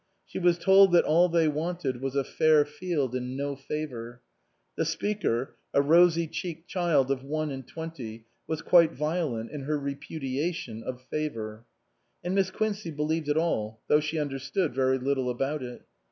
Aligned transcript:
She 0.25 0.39
was 0.39 0.57
told 0.57 0.93
that 0.93 1.03
all 1.03 1.29
they 1.29 1.47
wanted 1.47 2.01
was 2.01 2.15
a 2.15 2.23
fair 2.23 2.65
field 2.65 3.13
and 3.13 3.37
no 3.37 3.55
favour. 3.55 4.19
(The 4.75 4.83
speaker, 4.83 5.53
a 5.75 5.81
rosy 5.83 6.25
cheeked 6.25 6.67
child 6.67 7.11
of 7.11 7.23
one 7.23 7.51
and 7.51 7.67
twenty, 7.67 8.25
was 8.47 8.63
quite 8.63 8.93
violent 8.93 9.51
in 9.51 9.61
her 9.65 9.77
repudiation 9.77 10.81
of 10.81 11.03
favour.) 11.03 11.65
And 12.23 12.33
Miss 12.33 12.49
Quincey 12.49 12.89
believed 12.89 13.29
it 13.29 13.37
all, 13.37 13.79
though 13.89 13.99
she 13.99 14.17
understood 14.17 14.73
very 14.73 14.97
little 14.97 15.29
about 15.29 15.61
it. 15.61 15.83